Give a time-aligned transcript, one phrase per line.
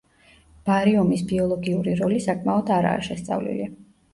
[0.69, 3.71] ბარიუმის ბიოლოგიური როლი საკმაოდ არაა შესწავლილი.